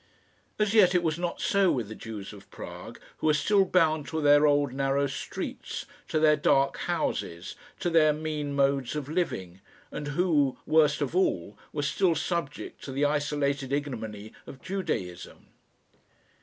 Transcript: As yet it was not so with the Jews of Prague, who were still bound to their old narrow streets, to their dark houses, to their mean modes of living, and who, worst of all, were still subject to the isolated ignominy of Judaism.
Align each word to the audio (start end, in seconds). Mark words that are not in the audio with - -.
As 0.57 0.73
yet 0.73 0.95
it 0.95 1.03
was 1.03 1.19
not 1.19 1.39
so 1.39 1.71
with 1.71 1.87
the 1.87 1.93
Jews 1.93 2.33
of 2.33 2.49
Prague, 2.49 2.99
who 3.17 3.27
were 3.27 3.35
still 3.35 3.65
bound 3.65 4.07
to 4.07 4.19
their 4.19 4.47
old 4.47 4.73
narrow 4.73 5.05
streets, 5.05 5.85
to 6.07 6.19
their 6.19 6.35
dark 6.35 6.77
houses, 6.89 7.55
to 7.81 7.91
their 7.91 8.11
mean 8.11 8.55
modes 8.55 8.95
of 8.95 9.07
living, 9.07 9.61
and 9.91 10.07
who, 10.07 10.57
worst 10.65 11.01
of 11.01 11.15
all, 11.15 11.55
were 11.71 11.83
still 11.83 12.15
subject 12.15 12.83
to 12.85 12.91
the 12.91 13.05
isolated 13.05 13.71
ignominy 13.71 14.33
of 14.47 14.59
Judaism. 14.63 15.49